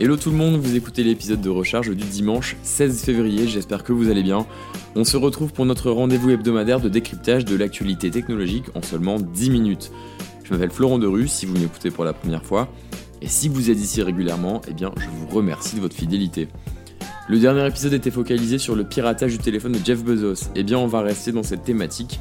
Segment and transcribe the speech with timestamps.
[0.00, 3.92] Hello tout le monde, vous écoutez l'épisode de recharge du dimanche 16 février, j'espère que
[3.92, 4.44] vous allez bien.
[4.96, 9.50] On se retrouve pour notre rendez-vous hebdomadaire de décryptage de l'actualité technologique en seulement 10
[9.50, 9.92] minutes.
[10.42, 12.72] Je m'appelle Florent Derue, si vous m'écoutez pour la première fois,
[13.22, 16.48] et si vous êtes ici régulièrement, eh bien je vous remercie de votre fidélité.
[17.28, 20.76] Le dernier épisode était focalisé sur le piratage du téléphone de Jeff Bezos, eh bien
[20.76, 22.18] on va rester dans cette thématique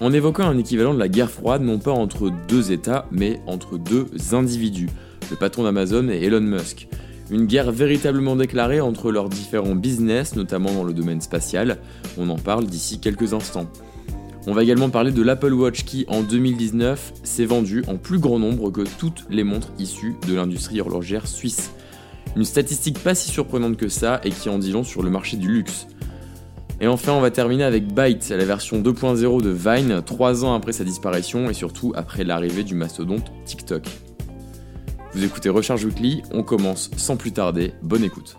[0.00, 3.78] en évoquant un équivalent de la guerre froide non pas entre deux États, mais entre
[3.78, 4.90] deux individus,
[5.30, 6.86] le patron d'Amazon et Elon Musk.
[7.34, 11.78] Une guerre véritablement déclarée entre leurs différents business, notamment dans le domaine spatial.
[12.16, 13.66] On en parle d'ici quelques instants.
[14.46, 18.38] On va également parler de l'Apple Watch qui, en 2019, s'est vendu en plus grand
[18.38, 21.72] nombre que toutes les montres issues de l'industrie horlogère suisse.
[22.36, 25.36] Une statistique pas si surprenante que ça et qui en dit long sur le marché
[25.36, 25.88] du luxe.
[26.80, 30.72] Et enfin, on va terminer avec Byte, la version 2.0 de Vine, 3 ans après
[30.72, 33.82] sa disparition et surtout après l'arrivée du mastodonte TikTok.
[35.14, 38.36] Vous écoutez Recharge Weekly, on commence sans plus tarder, bonne écoute.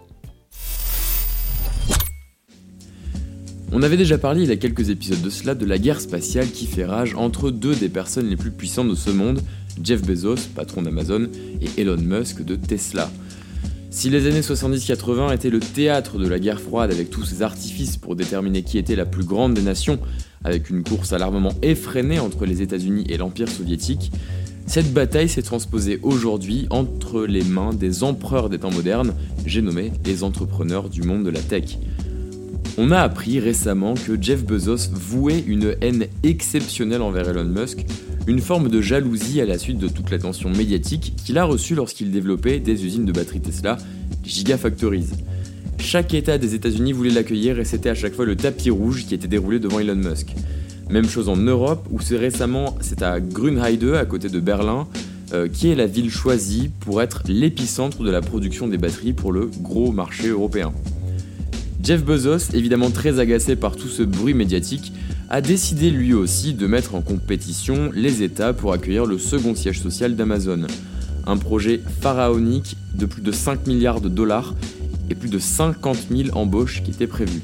[3.71, 6.47] On avait déjà parlé il y a quelques épisodes de cela de la guerre spatiale
[6.47, 9.41] qui fait rage entre deux des personnes les plus puissantes de ce monde,
[9.81, 11.29] Jeff Bezos, patron d'Amazon,
[11.61, 13.09] et Elon Musk de Tesla.
[13.89, 17.95] Si les années 70-80 étaient le théâtre de la guerre froide avec tous ces artifices
[17.95, 19.97] pour déterminer qui était la plus grande des nations,
[20.43, 24.11] avec une course à l'armement effrénée entre les États-Unis et l'Empire soviétique,
[24.67, 29.13] cette bataille s'est transposée aujourd'hui entre les mains des empereurs des temps modernes,
[29.45, 31.77] j'ai nommé les entrepreneurs du monde de la tech.
[32.77, 37.85] On a appris récemment que Jeff Bezos vouait une haine exceptionnelle envers Elon Musk,
[38.27, 42.11] une forme de jalousie à la suite de toute l'attention médiatique qu'il a reçue lorsqu'il
[42.11, 43.77] développait des usines de batteries Tesla,
[44.23, 45.11] Gigafactories.
[45.77, 49.13] Chaque État des États-Unis voulait l'accueillir et c'était à chaque fois le tapis rouge qui
[49.13, 50.33] était déroulé devant Elon Musk.
[50.89, 54.87] Même chose en Europe, où c'est récemment, à Grünheide, à côté de Berlin,
[55.33, 59.31] euh, qui est la ville choisie pour être l'épicentre de la production des batteries pour
[59.31, 60.71] le gros marché européen.
[61.83, 64.93] Jeff Bezos, évidemment très agacé par tout ce bruit médiatique,
[65.29, 69.81] a décidé lui aussi de mettre en compétition les États pour accueillir le second siège
[69.81, 70.67] social d'Amazon.
[71.25, 74.53] Un projet pharaonique de plus de 5 milliards de dollars
[75.09, 77.41] et plus de 50 000 embauches qui étaient prévues.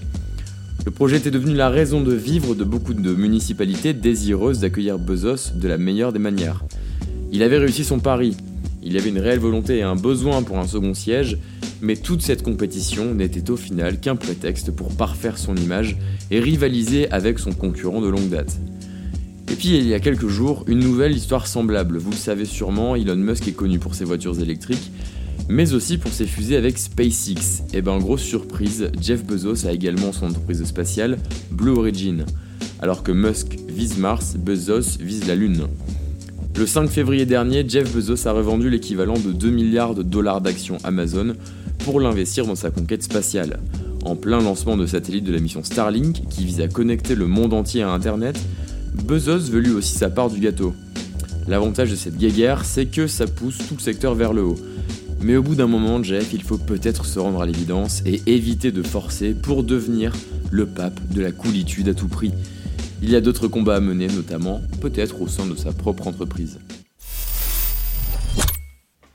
[0.83, 5.53] Le projet était devenu la raison de vivre de beaucoup de municipalités désireuses d'accueillir Bezos
[5.53, 6.63] de la meilleure des manières.
[7.31, 8.35] Il avait réussi son pari,
[8.81, 11.37] il avait une réelle volonté et un besoin pour un second siège,
[11.81, 15.97] mais toute cette compétition n'était au final qu'un prétexte pour parfaire son image
[16.31, 18.57] et rivaliser avec son concurrent de longue date.
[19.51, 21.99] Et puis il y a quelques jours, une nouvelle histoire semblable.
[21.99, 24.91] Vous le savez sûrement, Elon Musk est connu pour ses voitures électriques,
[25.49, 27.63] mais aussi pour ses fusées avec SpaceX.
[27.73, 31.17] Et ben grosse surprise, Jeff Bezos a également son entreprise spatiale
[31.51, 32.25] Blue Origin.
[32.81, 35.67] Alors que Musk vise Mars, Bezos vise la Lune.
[36.57, 40.77] Le 5 février dernier, Jeff Bezos a revendu l'équivalent de 2 milliards de dollars d'actions
[40.83, 41.33] Amazon
[41.79, 43.59] pour l'investir dans sa conquête spatiale.
[44.03, 47.53] En plein lancement de satellite de la mission Starlink, qui vise à connecter le monde
[47.53, 48.39] entier à Internet,
[49.05, 50.73] Bezos veut lui aussi sa part du gâteau.
[51.47, 54.59] L'avantage de cette guéguerre, c'est que ça pousse tout le secteur vers le haut.
[55.23, 58.71] Mais au bout d'un moment, Jeff, il faut peut-être se rendre à l'évidence et éviter
[58.71, 60.13] de forcer pour devenir
[60.49, 62.31] le pape de la coolitude à tout prix.
[63.03, 66.59] Il y a d'autres combats à mener, notamment peut-être au sein de sa propre entreprise.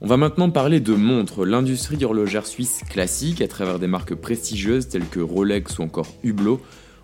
[0.01, 1.45] On va maintenant parler de montres.
[1.45, 6.61] L'industrie horlogère suisse classique, à travers des marques prestigieuses telles que Rolex ou encore Hublot,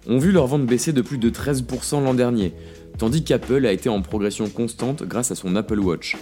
[0.07, 2.53] ont vu leur vente baisser de plus de 13% l'an dernier,
[2.99, 6.17] tandis qu'Apple a été en progression constante grâce à son Apple Watch.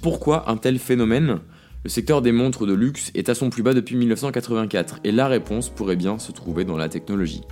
[0.00, 1.40] Pourquoi un tel phénomène?
[1.86, 5.28] Le secteur des montres de luxe est à son plus bas depuis 1984 et la
[5.28, 7.42] réponse pourrait bien se trouver dans la technologie.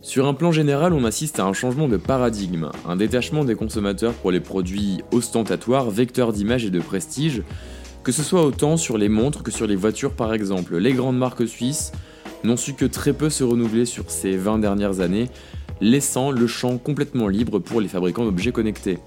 [0.00, 4.12] Sur un plan général, on assiste à un changement de paradigme, un détachement des consommateurs
[4.12, 7.42] pour les produits ostentatoires, vecteurs d'image et de prestige,
[8.04, 10.76] que ce soit autant sur les montres que sur les voitures par exemple.
[10.76, 11.90] Les grandes marques suisses
[12.44, 15.28] n'ont su que très peu se renouveler sur ces 20 dernières années,
[15.80, 19.00] laissant le champ complètement libre pour les fabricants d'objets connectés.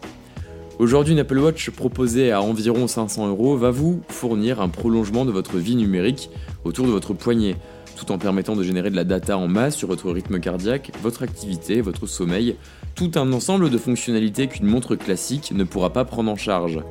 [0.77, 5.31] Aujourd'hui, une Apple Watch proposée à environ 500 euros va vous fournir un prolongement de
[5.31, 6.29] votre vie numérique
[6.65, 7.55] autour de votre poignet,
[7.95, 11.23] tout en permettant de générer de la data en masse sur votre rythme cardiaque, votre
[11.23, 12.57] activité, votre sommeil,
[12.93, 16.81] tout un ensemble de fonctionnalités qu'une montre classique ne pourra pas prendre en charge.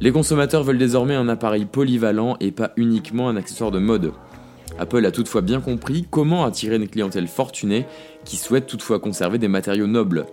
[0.00, 4.12] Les consommateurs veulent désormais un appareil polyvalent et pas uniquement un accessoire de mode.
[4.80, 7.86] Apple a toutefois bien compris comment attirer une clientèle fortunée
[8.24, 10.26] qui souhaite toutefois conserver des matériaux nobles.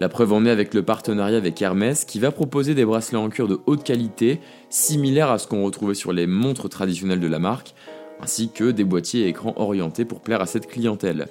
[0.00, 3.28] La preuve en est avec le partenariat avec Hermès qui va proposer des bracelets en
[3.28, 7.38] cuir de haute qualité, similaires à ce qu'on retrouvait sur les montres traditionnelles de la
[7.38, 7.74] marque,
[8.20, 11.28] ainsi que des boîtiers et écrans orientés pour plaire à cette clientèle.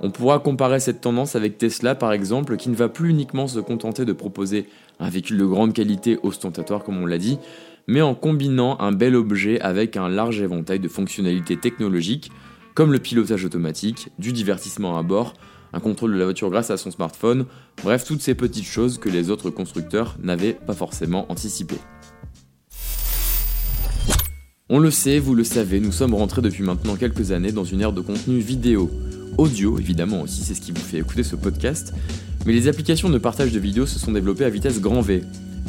[0.00, 3.60] On pourra comparer cette tendance avec Tesla par exemple qui ne va plus uniquement se
[3.60, 4.66] contenter de proposer
[4.98, 7.38] un véhicule de grande qualité ostentatoire comme on l'a dit,
[7.86, 12.30] mais en combinant un bel objet avec un large éventail de fonctionnalités technologiques,
[12.74, 15.34] comme le pilotage automatique, du divertissement à bord,
[15.76, 17.44] un contrôle de la voiture grâce à son smartphone,
[17.84, 21.78] bref toutes ces petites choses que les autres constructeurs n'avaient pas forcément anticipées.
[24.70, 27.82] On le sait, vous le savez, nous sommes rentrés depuis maintenant quelques années dans une
[27.82, 28.90] ère de contenu vidéo.
[29.36, 31.92] Audio, évidemment aussi, c'est ce qui vous fait écouter ce podcast,
[32.46, 35.22] mais les applications de partage de vidéos se sont développées à vitesse grand V.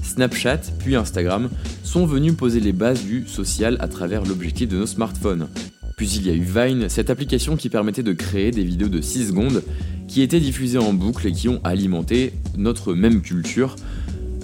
[0.03, 1.49] Snapchat, puis Instagram,
[1.83, 5.49] sont venus poser les bases du social à travers l'objectif de nos smartphones.
[5.97, 9.01] Puis il y a eu Vine, cette application qui permettait de créer des vidéos de
[9.01, 9.63] 6 secondes
[10.07, 13.75] qui étaient diffusées en boucle et qui ont alimenté notre même culture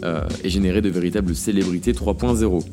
[0.04, 2.64] euh, et généré de véritables célébrités 3.0.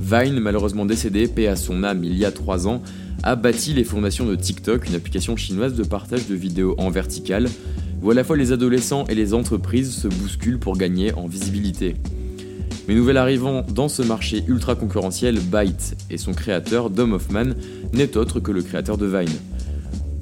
[0.00, 2.82] Vine, malheureusement décédé, paix à son âme il y a 3 ans,
[3.22, 7.48] a bâti les fondations de TikTok, une application chinoise de partage de vidéos en verticale,
[8.02, 11.96] où à la fois les adolescents et les entreprises se bousculent pour gagner en visibilité.
[12.88, 17.54] Mais nouvel arrivant dans ce marché ultra concurrentiel, Byte et son créateur, Dom Hoffman,
[17.92, 19.36] n'est autre que le créateur de Vine.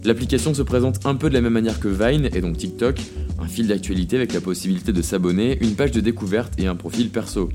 [0.08, 2.98] L'application se présente un peu de la même manière que Vine et donc TikTok,
[3.38, 7.10] un fil d'actualité avec la possibilité de s'abonner, une page de découverte et un profil
[7.10, 7.50] perso.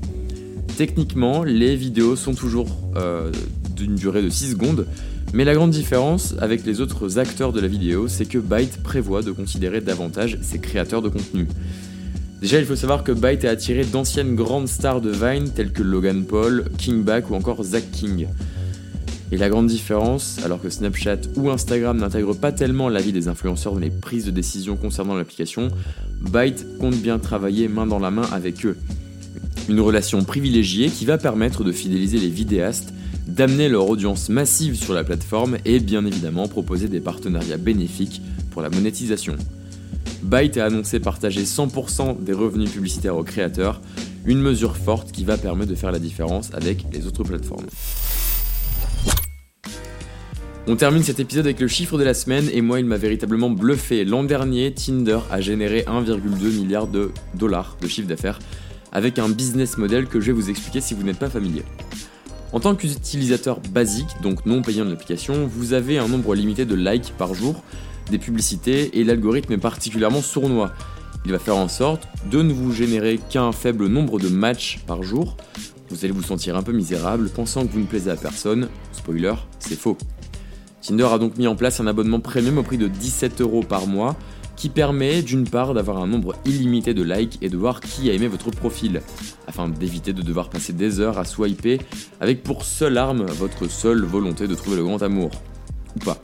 [0.76, 3.32] Techniquement, les vidéos sont toujours euh,
[3.74, 4.86] d'une durée de 6 secondes,
[5.32, 9.22] mais la grande différence avec les autres acteurs de la vidéo, c'est que Byte prévoit
[9.22, 11.48] de considérer davantage ses créateurs de contenu.
[12.40, 15.82] Déjà, il faut savoir que Byte a attiré d'anciennes grandes stars de Vine telles que
[15.82, 18.28] Logan Paul, King Bach ou encore Zach King.
[19.32, 23.28] Et la grande différence, alors que Snapchat ou Instagram n'intègrent pas tellement la vie des
[23.28, 25.68] influenceurs dans les prises de décision concernant l'application,
[26.20, 28.76] Byte compte bien travailler main dans la main avec eux.
[29.68, 32.92] Une relation privilégiée qui va permettre de fidéliser les vidéastes,
[33.26, 38.62] d'amener leur audience massive sur la plateforme et bien évidemment proposer des partenariats bénéfiques pour
[38.62, 39.36] la monétisation.
[40.22, 43.80] Byte a annoncé partager 100% des revenus publicitaires aux créateurs,
[44.26, 47.66] une mesure forte qui va permettre de faire la différence avec les autres plateformes.
[50.66, 53.50] On termine cet épisode avec le chiffre de la semaine et moi il m'a véritablement
[53.50, 54.02] bluffé.
[54.06, 56.18] L'an dernier, Tinder a généré 1,2
[56.56, 58.38] milliard de dollars de chiffre d'affaires
[58.90, 61.64] avec un business model que je vais vous expliquer si vous n'êtes pas familier.
[62.52, 66.74] En tant qu'utilisateur basique, donc non payant de l'application, vous avez un nombre limité de
[66.74, 67.62] likes par jour
[68.10, 70.72] des publicités et l'algorithme est particulièrement sournois.
[71.26, 75.02] Il va faire en sorte de ne vous générer qu'un faible nombre de matchs par
[75.02, 75.36] jour.
[75.90, 78.68] Vous allez vous sentir un peu misérable pensant que vous ne plaisez à personne.
[78.92, 79.98] Spoiler, c'est faux.
[80.84, 83.86] Tinder a donc mis en place un abonnement premium au prix de 17 euros par
[83.86, 84.16] mois
[84.54, 88.12] qui permet d'une part d'avoir un nombre illimité de likes et de voir qui a
[88.12, 89.00] aimé votre profil,
[89.48, 91.80] afin d'éviter de devoir passer des heures à swiper
[92.20, 95.30] avec pour seule arme votre seule volonté de trouver le grand amour.
[95.96, 96.18] Ou pas.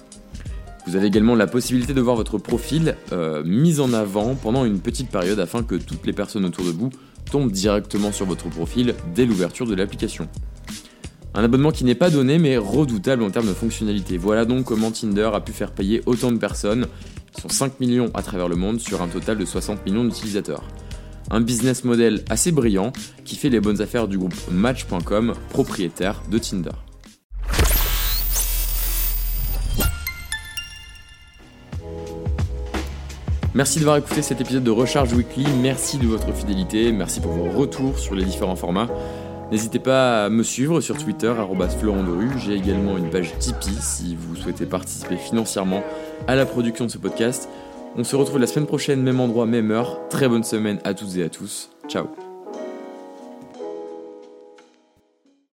[0.86, 4.80] Vous avez également la possibilité de voir votre profil euh, mis en avant pendant une
[4.80, 6.90] petite période afin que toutes les personnes autour de vous
[7.30, 10.28] tombent directement sur votre profil dès l'ouverture de l'application.
[11.34, 14.16] Un abonnement qui n'est pas donné mais redoutable en termes de fonctionnalité.
[14.16, 16.86] Voilà donc comment Tinder a pu faire payer autant de personnes,
[17.32, 20.64] qui sont 5 millions à travers le monde sur un total de 60 millions d'utilisateurs.
[21.30, 22.92] Un business model assez brillant
[23.24, 26.70] qui fait les bonnes affaires du groupe Match.com, propriétaire de Tinder.
[33.54, 37.50] Merci d'avoir écouté cet épisode de Recharge Weekly, merci de votre fidélité, merci pour vos
[37.50, 38.88] retours sur les différents formats.
[39.50, 41.32] N'hésitez pas à me suivre sur Twitter,
[41.80, 42.04] Florent
[42.38, 45.82] J'ai également une page Tipeee si vous souhaitez participer financièrement
[46.28, 47.48] à la production de ce podcast.
[47.96, 49.98] On se retrouve la semaine prochaine, même endroit, même heure.
[50.08, 51.70] Très bonne semaine à toutes et à tous.
[51.88, 52.29] Ciao